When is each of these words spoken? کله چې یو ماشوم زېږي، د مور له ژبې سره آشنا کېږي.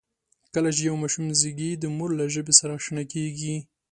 کله 0.53 0.69
چې 0.75 0.81
یو 0.87 0.95
ماشوم 1.01 1.25
زېږي، 1.39 1.71
د 1.77 1.83
مور 1.97 2.09
له 2.19 2.25
ژبې 2.33 2.53
سره 2.59 2.71
آشنا 2.79 3.03
کېږي. 3.13 3.55